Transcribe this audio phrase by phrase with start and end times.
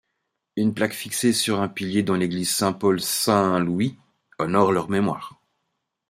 [0.55, 3.99] Une plaque fixée sur un pilier dans l'église Saint-Paul-Saint-Louis
[4.39, 5.39] honore leur mémoire.